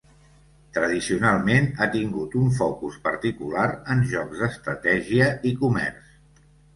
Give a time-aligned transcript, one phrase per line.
[0.75, 3.65] Tradicionalment ha tingut un focus particular
[3.97, 6.09] en jocs d'estratègia i comerç.